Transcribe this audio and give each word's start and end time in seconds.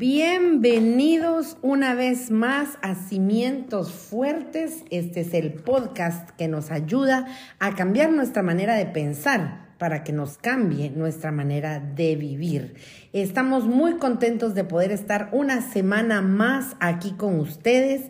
Bienvenidos 0.00 1.56
una 1.60 1.96
vez 1.96 2.30
más 2.30 2.78
a 2.82 2.94
Cimientos 2.94 3.90
Fuertes. 3.90 4.84
Este 4.90 5.22
es 5.22 5.34
el 5.34 5.54
podcast 5.54 6.30
que 6.38 6.46
nos 6.46 6.70
ayuda 6.70 7.26
a 7.58 7.74
cambiar 7.74 8.12
nuestra 8.12 8.44
manera 8.44 8.76
de 8.76 8.86
pensar 8.86 9.74
para 9.76 10.04
que 10.04 10.12
nos 10.12 10.38
cambie 10.38 10.90
nuestra 10.90 11.32
manera 11.32 11.80
de 11.80 12.14
vivir. 12.14 12.74
Estamos 13.12 13.64
muy 13.64 13.96
contentos 13.96 14.54
de 14.54 14.62
poder 14.62 14.92
estar 14.92 15.30
una 15.32 15.68
semana 15.68 16.22
más 16.22 16.76
aquí 16.78 17.14
con 17.14 17.40
ustedes. 17.40 18.02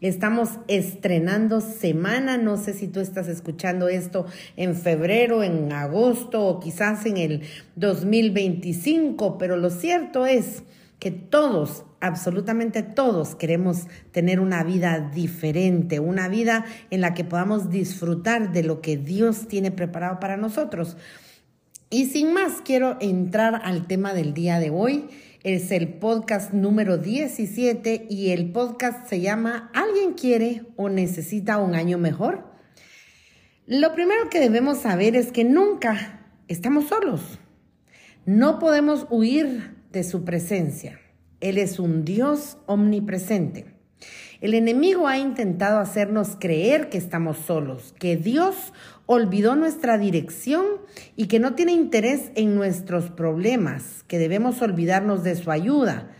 Estamos 0.00 0.48
estrenando 0.66 1.60
semana, 1.60 2.38
no 2.38 2.56
sé 2.56 2.72
si 2.72 2.88
tú 2.88 3.00
estás 3.00 3.28
escuchando 3.28 3.88
esto 3.88 4.24
en 4.56 4.74
febrero, 4.74 5.42
en 5.42 5.70
agosto 5.72 6.42
o 6.42 6.58
quizás 6.58 7.04
en 7.04 7.18
el 7.18 7.42
2025, 7.76 9.36
pero 9.36 9.58
lo 9.58 9.68
cierto 9.68 10.24
es 10.24 10.62
que 11.04 11.10
todos, 11.10 11.84
absolutamente 12.00 12.82
todos, 12.82 13.34
queremos 13.34 13.88
tener 14.10 14.40
una 14.40 14.64
vida 14.64 15.10
diferente, 15.14 16.00
una 16.00 16.28
vida 16.28 16.64
en 16.88 17.02
la 17.02 17.12
que 17.12 17.24
podamos 17.24 17.68
disfrutar 17.68 18.52
de 18.54 18.62
lo 18.62 18.80
que 18.80 18.96
Dios 18.96 19.46
tiene 19.46 19.70
preparado 19.70 20.18
para 20.18 20.38
nosotros. 20.38 20.96
Y 21.90 22.06
sin 22.06 22.32
más, 22.32 22.62
quiero 22.64 22.96
entrar 23.02 23.60
al 23.66 23.86
tema 23.86 24.14
del 24.14 24.32
día 24.32 24.58
de 24.58 24.70
hoy. 24.70 25.08
Es 25.42 25.70
el 25.72 25.88
podcast 25.88 26.54
número 26.54 26.96
17 26.96 28.06
y 28.08 28.30
el 28.30 28.50
podcast 28.50 29.06
se 29.06 29.20
llama 29.20 29.70
¿Alguien 29.74 30.14
quiere 30.14 30.62
o 30.76 30.88
necesita 30.88 31.58
un 31.58 31.74
año 31.74 31.98
mejor? 31.98 32.46
Lo 33.66 33.92
primero 33.92 34.30
que 34.30 34.40
debemos 34.40 34.78
saber 34.78 35.16
es 35.16 35.32
que 35.32 35.44
nunca 35.44 36.24
estamos 36.48 36.88
solos. 36.88 37.20
No 38.24 38.58
podemos 38.58 39.06
huir 39.10 39.83
de 39.94 40.04
su 40.04 40.24
presencia. 40.24 41.00
Él 41.40 41.56
es 41.56 41.78
un 41.78 42.04
Dios 42.04 42.58
omnipresente. 42.66 43.64
El 44.42 44.52
enemigo 44.52 45.06
ha 45.06 45.16
intentado 45.16 45.78
hacernos 45.78 46.36
creer 46.38 46.90
que 46.90 46.98
estamos 46.98 47.38
solos, 47.38 47.94
que 47.98 48.18
Dios 48.18 48.74
olvidó 49.06 49.56
nuestra 49.56 49.96
dirección 49.96 50.66
y 51.16 51.28
que 51.28 51.38
no 51.38 51.54
tiene 51.54 51.72
interés 51.72 52.30
en 52.34 52.54
nuestros 52.54 53.10
problemas, 53.10 54.04
que 54.06 54.18
debemos 54.18 54.60
olvidarnos 54.60 55.22
de 55.22 55.36
su 55.36 55.50
ayuda. 55.50 56.10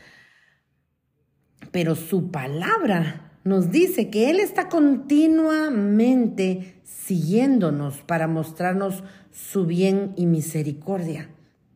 Pero 1.71 1.97
su 1.97 2.31
palabra 2.31 3.33
nos 3.43 3.71
dice 3.71 4.09
que 4.09 4.31
Él 4.31 4.41
está 4.41 4.71
continuamente 4.71 6.81
siguiéndonos 6.85 8.03
para 8.03 8.29
mostrarnos 8.29 9.03
su 9.33 9.67
bien 9.67 10.13
y 10.17 10.27
misericordia 10.27 11.34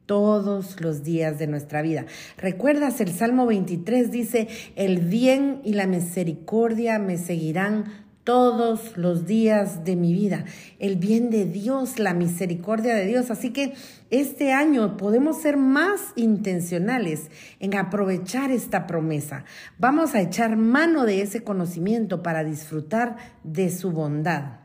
todos 0.08 0.80
los 0.80 1.04
días 1.04 1.38
de 1.38 1.46
nuestra 1.46 1.82
vida. 1.82 2.06
¿Recuerdas 2.38 3.02
el 3.02 3.12
Salmo 3.12 3.44
23? 3.44 4.10
Dice, 4.10 4.48
el 4.74 5.00
bien 5.00 5.60
y 5.64 5.74
la 5.74 5.86
misericordia 5.86 6.98
me 6.98 7.18
seguirán 7.18 8.08
todos 8.24 8.96
los 8.96 9.26
días 9.26 9.84
de 9.84 9.96
mi 9.96 10.14
vida. 10.14 10.46
El 10.78 10.96
bien 10.96 11.28
de 11.28 11.44
Dios, 11.44 11.98
la 11.98 12.14
misericordia 12.14 12.94
de 12.94 13.04
Dios. 13.04 13.30
Así 13.30 13.50
que 13.50 13.74
este 14.08 14.52
año 14.52 14.96
podemos 14.96 15.42
ser 15.42 15.58
más 15.58 16.00
intencionales 16.16 17.30
en 17.60 17.76
aprovechar 17.76 18.50
esta 18.50 18.86
promesa. 18.86 19.44
Vamos 19.78 20.14
a 20.14 20.22
echar 20.22 20.56
mano 20.56 21.04
de 21.04 21.20
ese 21.20 21.44
conocimiento 21.44 22.22
para 22.22 22.44
disfrutar 22.44 23.16
de 23.44 23.70
su 23.70 23.92
bondad. 23.92 24.60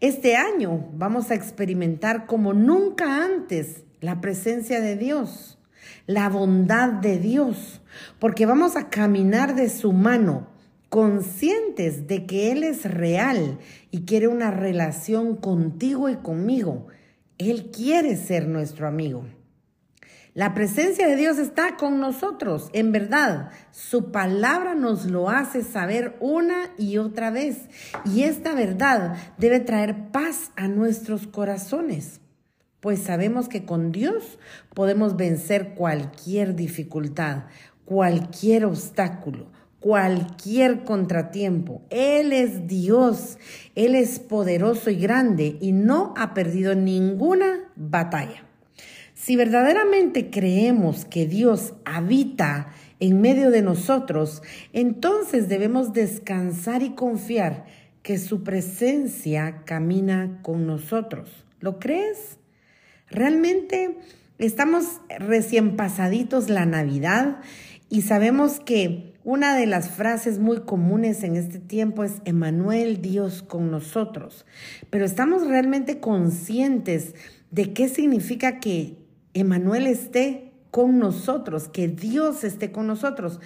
Este 0.00 0.36
año 0.36 0.88
vamos 0.94 1.30
a 1.30 1.34
experimentar 1.34 2.24
como 2.24 2.54
nunca 2.54 3.22
antes 3.24 3.84
la 4.00 4.20
presencia 4.20 4.80
de 4.80 4.96
Dios, 4.96 5.58
la 6.06 6.28
bondad 6.28 6.88
de 6.88 7.18
Dios, 7.18 7.80
porque 8.18 8.46
vamos 8.46 8.76
a 8.76 8.88
caminar 8.88 9.54
de 9.54 9.68
su 9.68 9.92
mano, 9.92 10.48
conscientes 10.88 12.06
de 12.06 12.26
que 12.26 12.50
Él 12.50 12.64
es 12.64 12.84
real 12.84 13.58
y 13.90 14.02
quiere 14.02 14.26
una 14.28 14.50
relación 14.50 15.36
contigo 15.36 16.08
y 16.08 16.16
conmigo. 16.16 16.88
Él 17.38 17.70
quiere 17.70 18.16
ser 18.16 18.48
nuestro 18.48 18.88
amigo. 18.88 19.24
La 20.32 20.54
presencia 20.54 21.08
de 21.08 21.16
Dios 21.16 21.38
está 21.38 21.76
con 21.76 22.00
nosotros, 22.00 22.70
en 22.72 22.92
verdad. 22.92 23.50
Su 23.72 24.12
palabra 24.12 24.74
nos 24.74 25.06
lo 25.06 25.28
hace 25.28 25.62
saber 25.62 26.16
una 26.20 26.70
y 26.78 26.98
otra 26.98 27.30
vez. 27.30 27.68
Y 28.04 28.22
esta 28.22 28.54
verdad 28.54 29.16
debe 29.38 29.58
traer 29.58 30.10
paz 30.12 30.52
a 30.56 30.68
nuestros 30.68 31.26
corazones 31.26 32.19
pues 32.80 33.00
sabemos 33.00 33.48
que 33.48 33.64
con 33.64 33.92
Dios 33.92 34.38
podemos 34.74 35.16
vencer 35.16 35.74
cualquier 35.74 36.56
dificultad, 36.56 37.44
cualquier 37.84 38.64
obstáculo, 38.64 39.46
cualquier 39.80 40.84
contratiempo. 40.84 41.82
Él 41.90 42.32
es 42.32 42.66
Dios, 42.66 43.38
Él 43.74 43.94
es 43.94 44.18
poderoso 44.18 44.90
y 44.90 44.96
grande 44.96 45.56
y 45.60 45.72
no 45.72 46.14
ha 46.16 46.32
perdido 46.34 46.74
ninguna 46.74 47.70
batalla. 47.76 48.44
Si 49.14 49.36
verdaderamente 49.36 50.30
creemos 50.30 51.04
que 51.04 51.26
Dios 51.26 51.74
habita 51.84 52.72
en 53.00 53.20
medio 53.20 53.50
de 53.50 53.60
nosotros, 53.60 54.42
entonces 54.72 55.48
debemos 55.48 55.92
descansar 55.92 56.82
y 56.82 56.90
confiar 56.90 57.66
que 58.02 58.16
su 58.16 58.42
presencia 58.42 59.62
camina 59.66 60.38
con 60.42 60.66
nosotros. 60.66 61.44
¿Lo 61.60 61.78
crees? 61.78 62.39
Realmente 63.10 63.98
estamos 64.38 65.00
recién 65.18 65.76
pasaditos 65.76 66.48
la 66.48 66.64
Navidad 66.64 67.40
y 67.88 68.02
sabemos 68.02 68.60
que 68.60 69.14
una 69.24 69.54
de 69.54 69.66
las 69.66 69.90
frases 69.90 70.38
muy 70.38 70.60
comunes 70.60 71.24
en 71.24 71.36
este 71.36 71.58
tiempo 71.58 72.04
es 72.04 72.22
Emanuel, 72.24 73.02
Dios 73.02 73.42
con 73.42 73.70
nosotros. 73.70 74.46
Pero 74.88 75.04
estamos 75.04 75.46
realmente 75.46 76.00
conscientes 76.00 77.14
de 77.50 77.72
qué 77.72 77.88
significa 77.88 78.60
que 78.60 78.96
Emanuel 79.34 79.86
esté 79.86 80.52
con 80.70 80.98
nosotros, 80.98 81.68
que 81.68 81.88
Dios 81.88 82.44
esté 82.44 82.70
con 82.72 82.86
nosotros. 82.86 83.40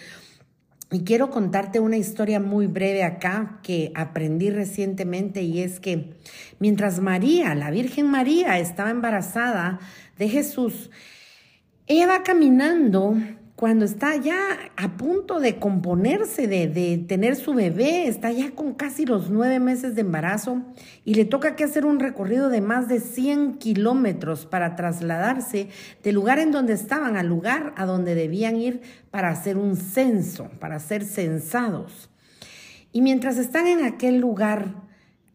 Y 0.91 1.05
quiero 1.05 1.31
contarte 1.31 1.81
una 1.81 1.97
historia 1.97 2.41
muy 2.41 2.67
breve 2.67 3.03
acá 3.03 3.59
que 3.63 3.91
aprendí 3.95 4.51
recientemente 4.51 5.43
y 5.43 5.61
es 5.61 5.81
que 5.81 6.15
mientras 6.61 7.01
María, 7.01 7.55
la 7.55 7.71
Virgen 7.71 8.11
María, 8.11 8.59
estaba 8.59 8.91
embarazada 8.91 9.81
de 10.19 10.29
Jesús, 10.29 10.91
ella 11.87 12.07
va 12.07 12.23
caminando 12.23 13.17
cuando 13.57 13.85
está 13.85 14.17
ya 14.17 14.37
a 14.77 14.97
punto 14.97 15.39
de 15.39 15.61
componerse, 15.61 16.49
de, 16.49 16.99
tener 17.07 17.37
su 17.37 17.55
bebé, 17.55 18.09
está 18.09 18.33
ya 18.33 18.51
con 18.51 18.75
casi 18.75 19.07
los 19.07 19.31
nueve 19.31 19.61
meses 19.61 19.95
de 19.95 20.01
embarazo 20.01 20.63
y 21.05 21.15
le 21.15 21.25
toca 21.25 21.55
que 21.55 21.63
hacer 21.63 21.87
un 21.87 22.01
recorrido 22.01 22.49
de 22.49 22.61
más 22.61 22.89
de 22.89 22.99
100 22.99 23.59
kilómetros 23.59 24.45
para 24.45 24.75
trasladarse 24.75 25.69
del 26.03 26.17
lugar 26.17 26.41
en 26.41 26.51
donde 26.51 26.73
estaban 26.73 27.17
al 27.17 27.29
lugar 27.29 27.73
a 27.77 27.87
donde 27.87 28.17
debían 28.17 28.57
ir 28.57 28.83
para 29.13 29.29
hacer 29.29 29.57
un 29.57 29.77
censo, 29.77 30.51
para 30.59 30.81
ser 30.81 31.05
censados. 31.05 32.11
Y 32.91 33.03
mientras 33.03 33.39
están 33.39 33.69
en 33.69 33.85
aquel 33.85 34.19
lugar, 34.19 34.83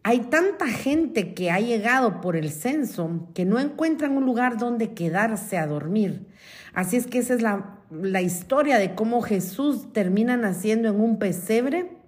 hay 0.04 0.20
tanta 0.20 0.68
gente 0.68 1.34
que 1.34 1.52
ha 1.52 1.60
llegado 1.62 2.20
por 2.20 2.36
el 2.36 2.52
censo 2.52 3.30
que 3.34 3.46
no 3.46 3.60
encuentran 3.60 4.18
un 4.18 4.26
lugar 4.26 4.58
donde 4.58 4.94
quedarse 4.94 5.58
a 5.58 5.68
dormir. 5.68 6.28
Así 6.74 6.98
es 6.98 7.08
que 7.08 7.20
esa 7.20 7.34
es 7.34 7.42
la, 7.42 7.80
la 7.92 8.22
historia 8.22 8.78
de 8.78 8.96
cómo 8.96 9.22
Jesús 9.22 9.92
termina 9.94 10.38
naciendo 10.38 10.90
en 10.90 11.00
un 11.00 11.20
pesebre 11.20 12.00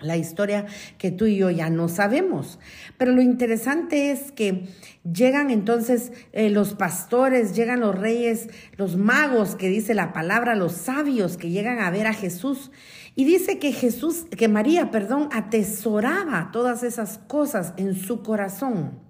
la 0.00 0.16
historia 0.16 0.66
que 0.98 1.10
tú 1.10 1.24
y 1.24 1.36
yo 1.36 1.50
ya 1.50 1.70
no 1.70 1.88
sabemos. 1.88 2.58
Pero 2.98 3.12
lo 3.12 3.22
interesante 3.22 4.10
es 4.10 4.30
que 4.30 4.68
llegan 5.10 5.50
entonces 5.50 6.12
eh, 6.32 6.50
los 6.50 6.74
pastores, 6.74 7.56
llegan 7.56 7.80
los 7.80 7.94
reyes, 7.94 8.48
los 8.76 8.96
magos, 8.96 9.56
que 9.56 9.68
dice 9.68 9.94
la 9.94 10.12
palabra, 10.12 10.54
los 10.54 10.72
sabios 10.72 11.36
que 11.36 11.50
llegan 11.50 11.78
a 11.78 11.90
ver 11.90 12.06
a 12.06 12.12
Jesús. 12.12 12.70
Y 13.14 13.24
dice 13.24 13.58
que 13.58 13.72
Jesús, 13.72 14.26
que 14.36 14.48
María, 14.48 14.90
perdón, 14.90 15.30
atesoraba 15.32 16.50
todas 16.52 16.82
esas 16.82 17.18
cosas 17.18 17.72
en 17.78 17.94
su 17.94 18.22
corazón. 18.22 19.05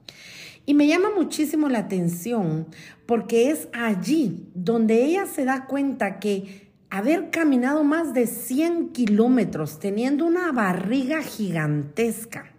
Y 0.66 0.74
me 0.74 0.88
llama 0.88 1.10
muchísimo 1.14 1.68
la 1.68 1.78
atención 1.78 2.66
porque 3.06 3.50
es 3.50 3.68
allí 3.72 4.48
donde 4.54 5.04
ella 5.04 5.26
se 5.26 5.44
da 5.44 5.66
cuenta 5.66 6.18
que 6.18 6.66
haber 6.90 7.30
caminado 7.30 7.84
más 7.84 8.12
de 8.14 8.26
100 8.26 8.88
kilómetros 8.88 9.78
teniendo 9.78 10.24
una 10.24 10.50
barriga 10.50 11.22
gigantesca, 11.22 12.52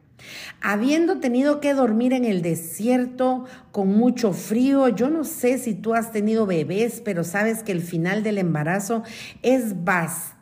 habiendo 0.62 1.20
tenido 1.20 1.60
que 1.60 1.74
dormir 1.74 2.14
en 2.14 2.24
el 2.24 2.42
desierto 2.42 3.46
con 3.74 3.90
mucho 3.90 4.32
frío, 4.32 4.88
yo 4.88 5.10
no 5.10 5.26
sé 5.26 5.58
si 5.58 5.74
tú 5.74 5.94
has 5.94 6.14
tenido 6.14 6.46
bebés, 6.46 7.02
pero 7.04 7.26
sabes 7.26 7.62
que 7.62 7.74
el 7.74 7.82
final 7.82 8.24
del 8.24 8.38
embarazo 8.38 9.04
es 9.42 9.84
bastante 9.84 10.37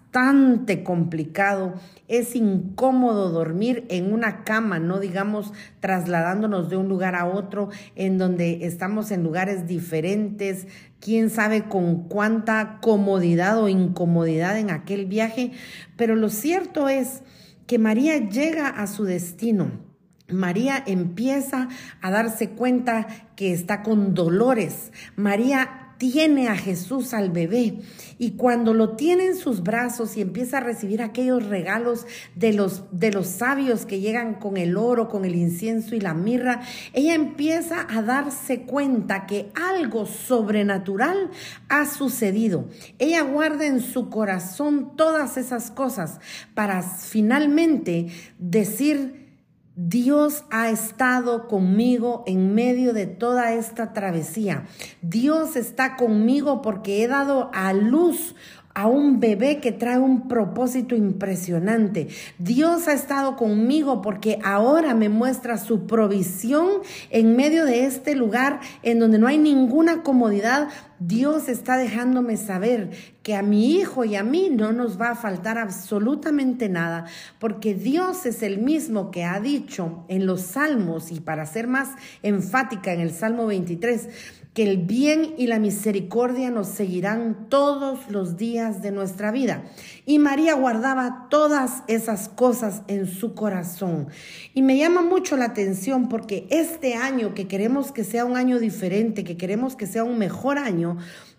complicado, 0.84 1.74
es 2.08 2.36
incómodo 2.36 3.32
dormir 3.32 3.86
en 3.90 4.14
una 4.14 4.46
cama, 4.46 4.80
no 4.80 5.00
digamos 5.00 5.52
trasladándonos 5.82 6.70
de 6.70 6.78
un 6.78 6.88
lugar 6.88 7.16
a 7.16 7.26
otro, 7.26 7.70
en 7.96 8.18
donde 8.18 8.66
estamos 8.66 9.12
en 9.12 9.24
lugares 9.24 9.68
diferentes, 9.68 10.68
quién 11.02 11.30
sabe 11.30 11.64
con 11.64 12.08
cuánta 12.08 12.80
comodidad 12.82 13.62
o 13.62 13.68
incomodidad 13.68 14.58
en 14.58 14.70
aquel 14.70 15.06
viaje, 15.06 15.52
pero 15.98 16.16
lo 16.16 16.30
cierto 16.30 16.88
es 16.88 17.22
que 17.68 17.78
María 17.78 18.18
llega 18.30 18.70
a 18.70 18.88
su 18.88 19.04
destino. 19.04 19.72
María 20.30 20.82
empieza 20.88 21.68
a 22.02 22.10
darse 22.10 22.52
cuenta 22.52 23.06
que 23.36 23.52
está 23.52 23.84
con 23.84 24.16
dolores. 24.16 24.92
María 25.16 25.85
tiene 25.98 26.48
a 26.48 26.56
Jesús 26.56 27.14
al 27.14 27.32
bebé 27.32 27.80
y 28.18 28.32
cuando 28.32 28.74
lo 28.74 28.96
tiene 28.96 29.26
en 29.28 29.36
sus 29.36 29.64
brazos 29.64 30.18
y 30.18 30.22
empieza 30.22 30.58
a 30.58 30.62
recibir 30.62 31.02
aquellos 31.02 31.46
regalos 31.46 32.06
de 32.36 32.54
los 32.54 32.84
de 32.92 33.12
los 33.12 33.28
sabios 33.28 33.86
que 33.86 34.00
llegan 34.00 34.36
con 34.36 34.58
el 34.58 34.78
oro, 34.78 35.10
con 35.10 35.26
el 35.26 35.36
incienso 35.36 35.96
y 35.96 36.00
la 36.00 36.14
mirra, 36.14 36.62
ella 36.94 37.14
empieza 37.14 37.86
a 37.90 38.02
darse 38.02 38.62
cuenta 38.62 39.26
que 39.26 39.52
algo 39.56 40.06
sobrenatural 40.06 41.32
ha 41.70 41.86
sucedido. 41.86 42.70
Ella 43.00 43.22
guarda 43.24 43.66
en 43.66 43.82
su 43.82 44.10
corazón 44.10 44.96
todas 44.96 45.38
esas 45.38 45.72
cosas 45.72 46.20
para 46.54 46.82
finalmente 46.82 48.08
decir 48.38 49.25
Dios 49.78 50.46
ha 50.52 50.70
estado 50.70 51.50
conmigo 51.50 52.24
en 52.28 52.56
medio 52.56 52.94
de 52.94 53.08
toda 53.08 53.54
esta 53.54 53.92
travesía. 53.92 54.64
Dios 55.02 55.58
está 55.58 55.98
conmigo 55.98 56.62
porque 56.62 57.04
he 57.04 57.10
dado 57.10 57.52
a 57.54 57.74
luz 57.74 58.36
a 58.76 58.88
un 58.88 59.22
bebé 59.22 59.62
que 59.62 59.72
trae 59.72 59.98
un 59.98 60.28
propósito 60.28 60.96
impresionante. 60.96 62.10
Dios 62.40 62.90
ha 62.90 62.94
estado 62.94 63.38
conmigo 63.38 64.02
porque 64.02 64.38
ahora 64.44 64.94
me 64.94 65.08
muestra 65.08 65.58
su 65.58 65.88
provisión 65.88 66.68
en 67.10 67.38
medio 67.38 67.66
de 67.66 67.86
este 67.86 68.16
lugar 68.16 68.60
en 68.84 69.00
donde 69.00 69.18
no 69.18 69.28
hay 69.28 69.38
ninguna 69.38 70.04
comodidad. 70.04 70.68
Dios 71.00 71.50
está 71.50 71.78
dejándome 71.78 72.38
saber 72.38 72.92
que 73.22 73.36
a 73.36 73.42
mi 73.42 73.76
hijo 73.76 74.06
y 74.06 74.16
a 74.16 74.24
mí 74.24 74.50
no 74.50 74.72
nos 74.72 75.00
va 75.00 75.10
a 75.10 75.16
faltar 75.16 75.58
absolutamente 75.58 76.70
nada, 76.70 77.06
porque 77.40 77.74
Dios 77.74 78.26
es 78.26 78.44
el 78.44 78.60
mismo 78.60 79.12
que 79.12 79.24
ha 79.24 79.40
dicho 79.40 80.06
en 80.08 80.26
los 80.26 80.42
salmos 80.42 81.12
y 81.12 81.20
para 81.20 81.46
ser 81.46 81.68
más 81.68 81.90
enfática 82.24 82.94
en 82.94 83.02
el 83.02 83.12
Salmo 83.12 83.46
23, 83.48 84.10
que 84.56 84.64
el 84.64 84.78
bien 84.78 85.34
y 85.38 85.48
la 85.48 85.60
misericordia 85.60 86.50
nos 86.50 86.68
seguirán 86.68 87.50
todos 87.50 88.10
los 88.10 88.38
días 88.38 88.82
de 88.82 88.92
nuestra 88.92 89.30
vida. 89.32 89.66
Y 90.06 90.18
María 90.18 90.54
guardaba 90.54 91.28
todas 91.30 91.84
esas 91.88 92.30
cosas 92.30 92.82
en 92.88 93.06
su 93.06 93.36
corazón. 93.36 94.08
Y 94.54 94.62
me 94.62 94.78
llama 94.78 95.02
mucho 95.02 95.36
la 95.36 95.44
atención 95.44 96.08
porque 96.08 96.48
este 96.52 96.94
año 96.94 97.34
que 97.34 97.50
queremos 97.50 97.92
que 97.92 98.06
sea 98.06 98.24
un 98.24 98.38
año 98.38 98.60
diferente, 98.60 99.26
que 99.26 99.36
queremos 99.36 99.76
que 99.76 99.88
sea 99.88 100.06
un 100.06 100.18
mejor 100.18 100.58
año, 100.58 100.85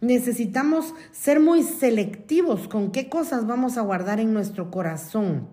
necesitamos 0.01 0.95
ser 1.13 1.41
muy 1.41 1.63
selectivos 1.63 2.69
con 2.69 2.91
qué 2.91 3.09
cosas 3.09 3.47
vamos 3.47 3.77
a 3.77 3.83
guardar 3.83 4.21
en 4.21 4.33
nuestro 4.33 4.71
corazón. 4.71 5.49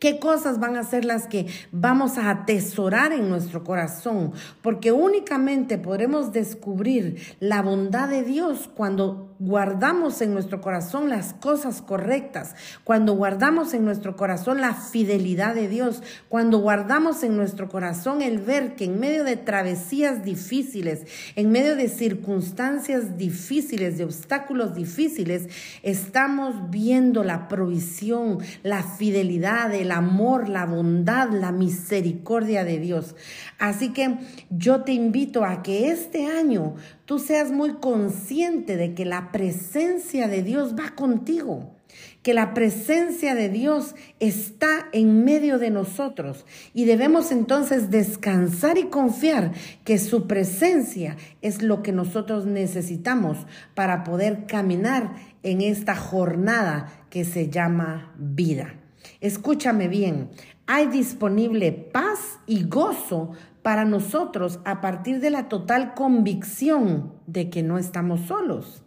¿Qué 0.00 0.18
cosas 0.18 0.58
van 0.58 0.78
a 0.78 0.82
ser 0.82 1.04
las 1.04 1.26
que 1.26 1.46
vamos 1.72 2.16
a 2.16 2.30
atesorar 2.30 3.12
en 3.12 3.28
nuestro 3.28 3.64
corazón? 3.64 4.32
Porque 4.62 4.92
únicamente 4.92 5.76
podremos 5.76 6.32
descubrir 6.32 7.36
la 7.38 7.60
bondad 7.60 8.08
de 8.08 8.22
Dios 8.22 8.70
cuando 8.74 9.30
guardamos 9.40 10.20
en 10.20 10.34
nuestro 10.34 10.60
corazón 10.60 11.08
las 11.08 11.32
cosas 11.32 11.80
correctas, 11.80 12.54
cuando 12.84 13.14
guardamos 13.14 13.72
en 13.72 13.86
nuestro 13.86 14.14
corazón 14.14 14.60
la 14.60 14.74
fidelidad 14.74 15.54
de 15.54 15.66
Dios, 15.66 16.02
cuando 16.28 16.58
guardamos 16.58 17.22
en 17.22 17.36
nuestro 17.36 17.68
corazón 17.68 18.20
el 18.20 18.38
ver 18.38 18.76
que 18.76 18.84
en 18.84 19.00
medio 19.00 19.24
de 19.24 19.36
travesías 19.36 20.24
difíciles, 20.24 21.06
en 21.36 21.50
medio 21.50 21.74
de 21.74 21.88
circunstancias 21.88 23.16
difíciles, 23.16 23.96
de 23.96 24.04
obstáculos 24.04 24.74
difíciles, 24.74 25.48
estamos 25.82 26.70
viendo 26.70 27.24
la 27.24 27.48
provisión, 27.48 28.38
la 28.62 28.82
fidelidad, 28.82 29.70
el 29.90 29.96
amor, 29.96 30.48
la 30.48 30.66
bondad, 30.66 31.30
la 31.30 31.50
misericordia 31.50 32.64
de 32.64 32.78
Dios. 32.78 33.16
Así 33.58 33.92
que 33.92 34.18
yo 34.48 34.82
te 34.82 34.92
invito 34.92 35.44
a 35.44 35.62
que 35.62 35.90
este 35.90 36.26
año 36.26 36.76
tú 37.06 37.18
seas 37.18 37.50
muy 37.50 37.74
consciente 37.74 38.76
de 38.76 38.94
que 38.94 39.04
la 39.04 39.32
presencia 39.32 40.28
de 40.28 40.44
Dios 40.44 40.76
va 40.78 40.90
contigo 40.94 41.74
que 42.22 42.34
la 42.34 42.54
presencia 42.54 43.34
de 43.34 43.48
Dios 43.48 43.94
está 44.20 44.88
en 44.92 45.24
medio 45.24 45.58
de 45.58 45.70
nosotros 45.70 46.44
y 46.74 46.84
debemos 46.84 47.32
entonces 47.32 47.90
descansar 47.90 48.78
y 48.78 48.84
confiar 48.84 49.52
que 49.84 49.98
su 49.98 50.26
presencia 50.26 51.16
es 51.40 51.62
lo 51.62 51.82
que 51.82 51.92
nosotros 51.92 52.46
necesitamos 52.46 53.38
para 53.74 54.04
poder 54.04 54.46
caminar 54.46 55.14
en 55.42 55.62
esta 55.62 55.96
jornada 55.96 56.92
que 57.08 57.24
se 57.24 57.48
llama 57.48 58.12
vida. 58.18 58.79
Escúchame 59.20 59.88
bien, 59.88 60.30
hay 60.66 60.86
disponible 60.86 61.72
paz 61.72 62.38
y 62.46 62.64
gozo 62.64 63.32
para 63.62 63.84
nosotros 63.84 64.60
a 64.64 64.80
partir 64.80 65.20
de 65.20 65.30
la 65.30 65.48
total 65.48 65.94
convicción 65.94 67.12
de 67.26 67.50
que 67.50 67.62
no 67.62 67.78
estamos 67.78 68.22
solos, 68.22 68.82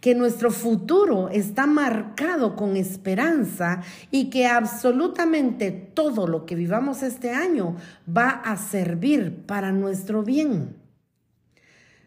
que 0.00 0.14
nuestro 0.14 0.50
futuro 0.50 1.28
está 1.30 1.66
marcado 1.66 2.56
con 2.56 2.76
esperanza 2.76 3.82
y 4.10 4.30
que 4.30 4.46
absolutamente 4.46 5.70
todo 5.70 6.26
lo 6.26 6.46
que 6.46 6.54
vivamos 6.54 7.02
este 7.02 7.30
año 7.30 7.76
va 8.06 8.28
a 8.28 8.56
servir 8.56 9.44
para 9.46 9.72
nuestro 9.72 10.22
bien. 10.22 10.76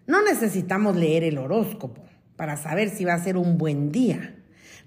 No 0.06 0.24
necesitamos 0.24 0.96
leer 0.96 1.24
el 1.24 1.38
horóscopo 1.38 2.04
para 2.38 2.56
saber 2.56 2.90
si 2.90 3.04
va 3.04 3.16
a 3.16 3.24
ser 3.24 3.36
un 3.36 3.58
buen 3.58 3.92
día. 3.92 4.37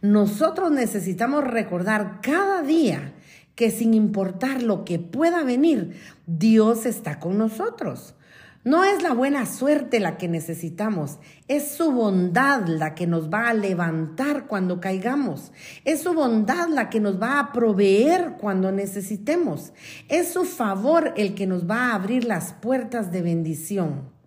Nosotros 0.02 0.70
necesitamos 0.70 1.44
recordar 1.44 2.20
cada 2.22 2.62
día 2.62 3.12
que 3.54 3.70
sin 3.70 3.92
importar 3.92 4.62
lo 4.62 4.84
que 4.86 4.98
pueda 4.98 5.44
venir, 5.44 6.00
Dios 6.26 6.86
está 6.86 7.20
con 7.20 7.36
nosotros. 7.36 8.14
No 8.62 8.84
es 8.84 9.02
la 9.02 9.14
buena 9.14 9.46
suerte 9.46 10.00
la 10.00 10.18
que 10.18 10.28
necesitamos, 10.28 11.18
es 11.48 11.70
su 11.70 11.92
bondad 11.92 12.66
la 12.66 12.94
que 12.94 13.06
nos 13.06 13.30
va 13.30 13.48
a 13.48 13.54
levantar 13.54 14.46
cuando 14.46 14.80
caigamos, 14.80 15.50
es 15.86 16.02
su 16.02 16.12
bondad 16.12 16.68
la 16.68 16.90
que 16.90 17.00
nos 17.00 17.20
va 17.20 17.38
a 17.38 17.52
proveer 17.52 18.36
cuando 18.38 18.70
necesitemos, 18.70 19.72
es 20.10 20.32
su 20.34 20.44
favor 20.44 21.14
el 21.16 21.34
que 21.34 21.46
nos 21.46 21.68
va 21.68 21.88
a 21.88 21.94
abrir 21.94 22.24
las 22.24 22.52
puertas 22.52 23.10
de 23.10 23.22
bendición. 23.22 24.19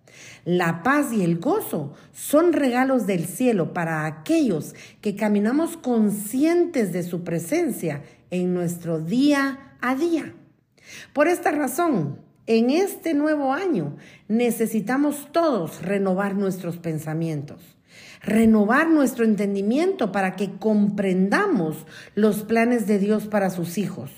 La 0.44 0.82
paz 0.82 1.12
y 1.12 1.22
el 1.22 1.38
gozo 1.38 1.94
son 2.12 2.52
regalos 2.52 3.06
del 3.06 3.26
cielo 3.26 3.72
para 3.72 4.06
aquellos 4.06 4.74
que 5.00 5.16
caminamos 5.16 5.76
conscientes 5.76 6.92
de 6.92 7.02
su 7.02 7.24
presencia 7.24 8.02
en 8.30 8.52
nuestro 8.52 9.00
día 9.00 9.76
a 9.80 9.94
día. 9.94 10.34
Por 11.12 11.28
esta 11.28 11.50
razón, 11.50 12.18
en 12.46 12.68
este 12.68 13.14
nuevo 13.14 13.54
año 13.54 13.96
necesitamos 14.28 15.28
todos 15.32 15.80
renovar 15.82 16.34
nuestros 16.34 16.76
pensamientos, 16.76 17.78
renovar 18.20 18.90
nuestro 18.90 19.24
entendimiento 19.24 20.12
para 20.12 20.36
que 20.36 20.58
comprendamos 20.58 21.86
los 22.14 22.42
planes 22.42 22.86
de 22.86 22.98
Dios 22.98 23.28
para 23.28 23.48
sus 23.48 23.78
hijos. 23.78 24.10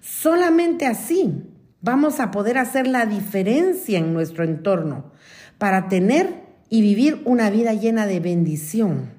Solamente 0.00 0.86
así 0.86 1.42
vamos 1.82 2.18
a 2.18 2.30
poder 2.30 2.56
hacer 2.56 2.86
la 2.86 3.04
diferencia 3.04 3.98
en 3.98 4.14
nuestro 4.14 4.44
entorno 4.44 5.12
para 5.58 5.88
tener 5.88 6.42
y 6.68 6.82
vivir 6.82 7.22
una 7.24 7.50
vida 7.50 7.74
llena 7.74 8.06
de 8.06 8.20
bendición. 8.20 9.10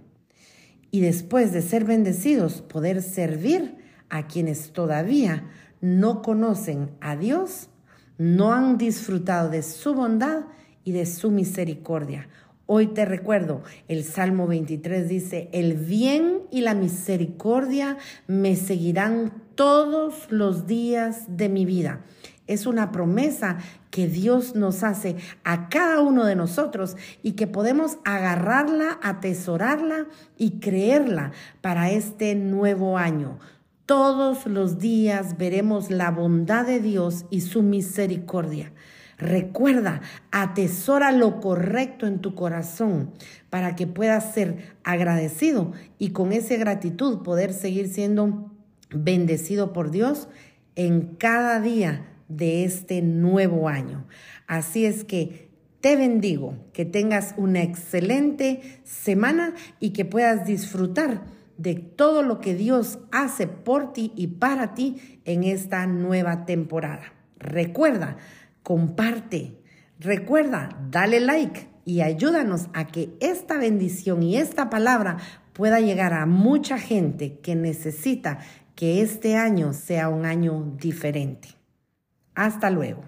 Y 0.91 1.01
después 1.01 1.51
de 1.53 1.62
ser 1.62 1.86
bendecidos, 1.86 2.62
poder 2.62 3.01
servir 3.01 3.75
a 4.10 4.27
quienes 4.27 4.72
todavía 4.72 5.50
no 5.82 6.22
conocen 6.22 6.91
a 7.01 7.15
Dios, 7.15 7.70
no 8.17 8.53
han 8.53 8.77
disfrutado 8.77 9.50
de 9.50 9.63
su 9.63 9.94
bondad 9.94 10.46
y 10.84 10.91
de 10.91 11.06
su 11.06 11.29
misericordia. 11.29 12.29
Hoy 12.65 12.88
te 12.88 13.06
recuerdo, 13.06 13.63
el 13.88 14.03
Salmo 14.03 14.48
23 14.48 15.08
dice, 15.08 15.50
el 15.53 15.75
bien 15.75 16.41
y 16.51 16.62
la 16.62 16.74
misericordia 16.74 17.98
me 18.27 18.56
seguirán 18.58 19.32
todos 19.56 20.29
los 20.29 20.67
días 20.67 21.25
de 21.29 21.48
mi 21.48 21.65
vida. 21.65 22.01
Es 22.48 22.66
una 22.66 22.92
promesa 22.92 23.58
que 23.92 24.08
Dios 24.08 24.56
nos 24.56 24.84
hace 24.84 25.18
a 25.44 25.70
cada 25.70 26.01
uno 26.01 26.25
de 26.25 26.36
nosotros 26.36 26.96
y 27.22 27.34
que 27.34 27.46
podemos 27.46 27.98
agarrarla, 28.06 29.00
atesorarla 29.04 30.08
y 30.38 30.60
creerla 30.60 31.32
para 31.62 31.92
este 31.92 32.36
nuevo 32.36 32.98
año. 32.98 33.39
Todos 33.86 34.46
los 34.46 34.80
días 34.80 35.38
veremos 35.38 35.92
la 35.92 36.12
bondad 36.12 36.66
de 36.66 36.80
Dios 36.80 37.25
y 37.30 37.42
su 37.42 37.63
misericordia. 37.63 38.72
Recuerda, 39.18 40.01
atesora 40.32 41.12
lo 41.12 41.39
correcto 41.39 42.06
en 42.06 42.20
tu 42.20 42.36
corazón 42.36 43.12
para 43.50 43.75
que 43.75 43.88
puedas 43.88 44.34
ser 44.34 44.75
agradecido 44.84 45.72
y 45.98 46.12
con 46.12 46.34
esa 46.34 46.56
gratitud 46.56 47.24
poder 47.24 47.51
seguir 47.54 47.88
siendo 47.88 48.51
bendecido 48.92 49.74
por 49.74 49.89
Dios 49.89 50.27
en 50.75 51.16
cada 51.16 51.60
día 51.60 52.06
de 52.27 52.63
este 52.63 53.01
nuevo 53.01 53.69
año. 53.69 54.05
Así 54.48 54.86
es 54.86 55.03
que 55.03 55.50
te 55.81 55.96
bendigo, 55.96 56.55
que 56.74 56.86
tengas 56.86 57.34
una 57.38 57.62
excelente 57.62 58.81
semana 58.84 59.53
y 59.79 59.91
que 59.91 60.05
puedas 60.05 60.46
disfrutar 60.46 61.25
de 61.57 61.75
todo 61.75 62.24
lo 62.24 62.39
que 62.39 62.55
Dios 62.55 63.00
hace 63.12 63.48
por 63.48 63.93
ti 63.93 64.12
y 64.15 64.27
para 64.27 64.74
ti 64.74 65.22
en 65.25 65.43
esta 65.43 65.86
nueva 65.88 66.46
temporada. 66.46 67.13
Recuerda, 67.38 68.17
comparte, 68.63 69.57
recuerda, 70.00 70.69
dale 70.89 71.19
like 71.19 71.67
y 71.86 72.01
ayúdanos 72.01 72.67
a 72.74 72.88
que 72.88 73.15
esta 73.19 73.57
bendición 73.57 74.24
y 74.24 74.38
esta 74.38 74.69
palabra 74.69 75.17
pueda 75.53 75.79
llegar 75.79 76.13
a 76.13 76.25
mucha 76.25 76.77
gente 76.77 77.39
que 77.39 77.55
necesita 77.55 78.39
que 78.75 79.01
este 79.01 79.36
año 79.36 79.74
sea 79.74 80.10
un 80.10 80.25
año 80.25 80.75
diferente. 80.79 81.50
Hasta 82.38 82.70
luego. 82.70 83.03